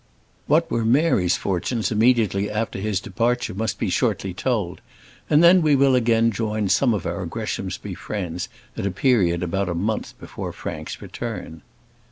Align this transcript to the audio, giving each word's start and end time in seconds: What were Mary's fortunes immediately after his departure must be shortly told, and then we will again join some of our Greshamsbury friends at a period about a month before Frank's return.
What 0.47 0.71
were 0.71 0.83
Mary's 0.83 1.37
fortunes 1.37 1.91
immediately 1.91 2.49
after 2.49 2.79
his 2.79 2.99
departure 2.99 3.53
must 3.53 3.77
be 3.77 3.91
shortly 3.91 4.33
told, 4.33 4.81
and 5.29 5.43
then 5.43 5.61
we 5.61 5.75
will 5.75 5.93
again 5.93 6.31
join 6.31 6.69
some 6.69 6.95
of 6.95 7.05
our 7.05 7.23
Greshamsbury 7.27 7.93
friends 7.93 8.49
at 8.75 8.87
a 8.87 8.89
period 8.89 9.43
about 9.43 9.69
a 9.69 9.75
month 9.75 10.17
before 10.19 10.53
Frank's 10.53 11.03
return. 11.03 11.61